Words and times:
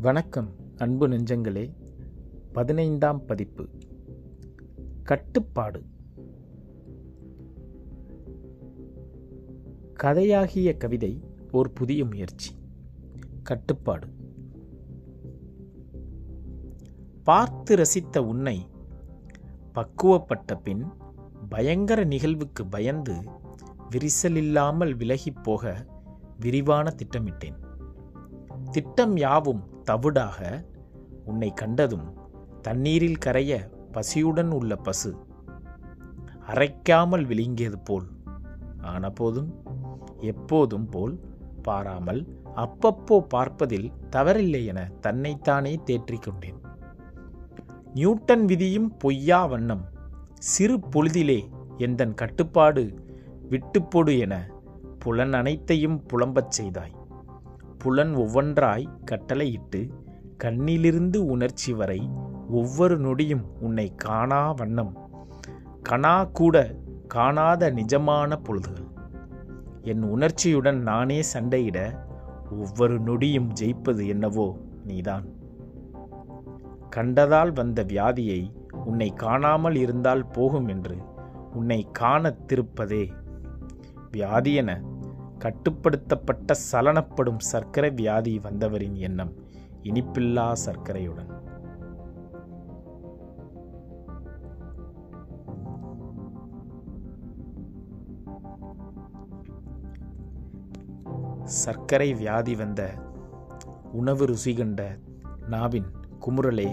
வணக்கம் 0.00 0.54
அன்பு 0.76 1.08
நெஞ்சங்களே. 1.08 1.74
பதினைந்தாம் 2.52 3.24
பதிப்பு. 3.24 3.68
கட்டுப்பாடு. 5.02 5.82
கதையாகிய 10.02 10.76
கவிதை 10.76 11.24
ஓர் 11.50 11.72
புதிய 11.72 12.04
முயற்சி. 12.04 12.54
கட்டுப்பாடு. 13.42 14.06
பார்த்து 17.22 17.76
ரசித்த 17.76 18.18
உன்னை 18.18 18.66
பக்குவப்பட்ட 19.74 20.60
பின் 20.64 20.84
பயங்கர 21.48 22.04
நிகழ்வுக்கு 22.04 22.66
பயந்து 22.66 23.14
விரிசலில்லாமல் 23.90 24.96
விலகிப் 24.96 25.42
போக 25.42 25.86
விரிவான 26.40 26.94
திட்டமிட்டேன். 26.96 27.68
திட்டம் 28.70 29.16
யாவும் 29.16 29.62
தவிடாக 29.90 30.64
உன்னை 31.24 31.52
கண்டதும் 31.54 32.06
தண்ணீரில் 32.62 33.18
கரைய 33.18 33.70
பசியுடன் 33.92 34.50
உள்ள 34.50 34.76
பசு 34.76 35.10
அரைக்காமல் 36.48 37.24
விழுங்கியது 37.26 37.78
போல். 37.78 38.06
ஆனபோதும் 38.82 39.50
எப்போதும் 40.18 40.88
போல் 40.88 41.20
பாராமல் 41.62 42.22
அப்பப்போ 42.56 43.18
பார்ப்பதில் 43.28 43.92
தவறில்லை 44.10 44.66
என 44.66 44.90
தன்னைத்தானே 45.00 45.74
தேற்றிக் 45.84 46.22
கொண்டேன். 46.22 46.60
நியூட்டன் 47.94 48.44
விதியும் 48.44 48.96
பொய்யா 48.96 49.46
வண்ணம் 49.46 49.84
சிறு 50.38 50.78
பொழுதிலே 50.78 51.40
எந்தன் 51.78 52.14
கட்டுப்பாடு 52.14 52.84
விட்டுப்பொடு 53.50 54.18
என 54.18 54.34
புலன் 54.98 55.32
அனைத்தையும் 55.32 56.02
புலம்பச் 56.06 56.54
செய்தாய். 56.60 56.96
புலன் 57.82 58.16
ஒவ்வொன்றாய் 58.16 58.86
கட்டளையிட்டு 59.04 59.88
கண்ணிலிருந்து 60.44 61.16
உணர்ச்சி 61.16 61.72
வரை 61.72 62.10
ஒவ்வொரு 62.50 63.00
நொடியும் 63.00 63.44
உன்னை 63.60 63.94
காணா 63.94 64.52
வண்ணம். 64.52 64.96
கணா 65.88 66.30
கூட 66.32 66.76
காணாத 67.08 67.70
நிஜமான 67.70 68.36
பொழுதுகள். 68.42 68.88
என் 69.82 70.02
உணர்ச்சியுடன் 70.02 70.82
நானே 70.82 71.20
சண்டையிட 71.32 71.98
ஒவ்வொரு 72.50 73.00
நொடியும் 73.00 73.48
ஜெயிப்பது 73.60 74.06
என்னவோ 74.06 74.56
நீதான். 74.84 75.24
கண்டதால் 76.96 77.54
வந்த 77.54 77.84
வியாதியை 77.84 78.52
உன்னை 78.84 79.12
காணாமல் 79.14 79.74
இருந்தால் 79.74 80.26
போகும் 80.26 80.68
என்று 80.68 80.96
உன்னை 81.52 81.88
காணத் 81.92 82.52
திருப்பதே. 82.52 83.10
வியாதி 84.10 84.54
என 84.54 84.80
கட்டுப்படுத்தப்பட்ட 85.40 86.54
சலனப்படும் 86.72 87.38
சர்க்கரை 87.38 87.90
வியாதி 87.90 88.38
வந்தவரின் 88.38 88.92
எண்ணம் 88.92 89.32
இனிப்பில்லா 89.82 90.52
சர்க்கரையுடன். 90.66 91.30
சர்க்கரை 101.44 102.14
வியாதி 102.14 102.54
வந்த 102.56 102.90
உணவு 103.92 104.26
ருசி 104.26 104.54
கண்ட 104.54 104.96
நாவின் 105.46 105.86
குமுறலே 106.20 106.68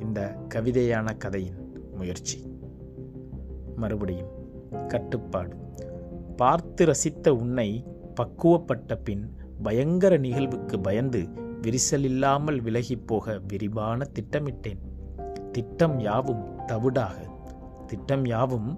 இந்த 0.00 0.38
கவிதையான 0.54 1.16
கதையின் 1.16 1.88
முயற்சி. 1.94 2.58
மறுபடியும் 3.76 4.30
கட்டுப்பாடு. 4.88 5.56
பார்த்து 6.40 6.84
ரசித்த 6.84 7.28
உன்னை 7.28 7.84
பக்குவப்பட்ட 8.20 8.94
பின் 9.04 9.24
பயங்கர 9.62 10.16
நிகழ்வுக்கு 10.16 10.80
பயந்து 10.80 11.20
விரிசலில்லாமல் 11.62 12.58
விலகிப் 12.60 13.06
போக 13.06 13.38
விரிவான 13.48 14.06
திட்டமிட்டேன். 14.12 14.80
திட்டம் 15.52 15.98
யாவும் 15.98 16.44
தவிடாக 16.66 17.16
திட்டம் 17.86 18.24
யாவும் 18.24 18.70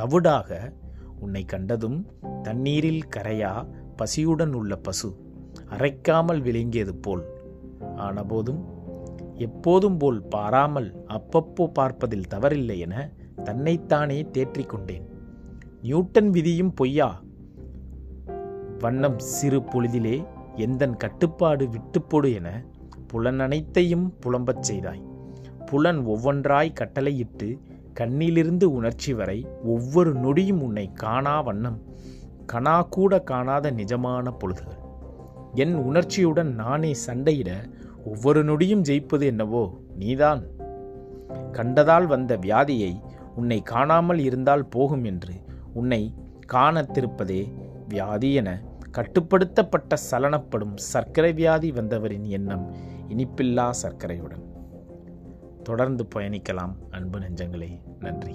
தவிடாக 0.00 0.58
உன்னை 1.20 1.44
கண்டதும் 1.44 1.98
தண்ணீரில் 2.42 3.04
கரையா 3.16 3.52
பசியுடன் 3.96 4.52
உள்ள 4.52 4.76
பசு 4.76 5.10
அரைக்காமல் 5.70 6.42
விளங்கியது 6.42 6.94
போல் 6.94 7.24
ஆனபோதும் 7.96 8.62
எப்போதும் 9.38 9.98
போல் 9.98 10.22
பாராமல் 10.28 10.90
அப்பப்போ 11.08 11.66
பார்ப்பதில் 11.72 12.30
தவறில்லை 12.34 12.78
என 12.78 12.96
தன்னைத்தானே 13.44 14.18
தேற்றிக்கொண்டேன் 14.32 15.06
நியூட்டன் 15.86 16.30
விதியும் 16.30 16.74
பொய்யா? 16.74 17.22
வண்ணம் 18.78 19.18
சிறு 19.18 19.58
பொழுதிலே 19.60 20.26
எந்தன் 20.56 20.96
கட்டுப்பாடு 20.96 21.68
விட்டுப்பொடு 21.68 22.32
என 22.34 22.64
புலன் 23.06 23.40
அனைத்தையும் 23.40 24.14
புலம்பச் 24.20 24.62
செய்தாய். 24.62 25.02
புலன் 25.66 26.06
ஒவ்வொன்றாய் 26.06 26.72
கட்டளையிட்டு 26.72 27.60
கண்ணிலிருந்து 28.00 28.64
உணர்ச்சி 28.64 29.14
வரை 29.14 29.46
ஒவ்வொரு 29.64 30.12
நொடியும் 30.14 30.60
உன்னை 30.60 30.92
காணா 30.92 31.40
வண்ணம் 31.40 31.78
கணா 32.52 32.88
கூட 32.88 33.20
காணாத 33.20 33.70
நிஜமான 33.70 34.34
பொழுதுகள். 34.38 34.82
என் 35.54 35.74
உணர்ச்சியுடன் 35.74 36.54
நானே 36.54 36.94
சண்டையிட 37.06 37.50
ஒவ்வொரு 38.04 38.44
நொடியும் 38.44 38.86
ஜெயிப்பது 38.90 39.24
என்னவோ 39.24 39.64
நீதான். 39.98 40.44
கண்டதால் 41.52 42.06
வந்த 42.06 42.36
வியாதியை 42.36 42.94
உன்னை 43.36 43.62
காணாமல் 43.62 44.18
இருந்தால் 44.18 44.66
போகும் 44.66 45.04
என்று 45.04 45.44
உன்னை 45.76 46.14
காணத்திருப்பதே 46.52 47.52
வியாதி 47.88 48.34
என 48.34 48.60
கட்டுப்படுத்தப்பட்ட 48.90 49.96
சலனப்படும் 50.10 50.76
சர்க்கரை 50.76 51.32
வியாதி 51.32 51.70
வந்தவரின் 51.70 52.26
எண்ணம் 52.26 52.74
இனிப்பில்லா 53.08 53.70
சர்க்கரையுடன். 53.82 54.44
தொடர்ந்து 55.62 56.06
பயணிக்கலாம் 56.14 56.74
அன்பு 56.90 57.18
நெஞ்சங்களே. 57.18 57.80
நன்றி. 58.00 58.34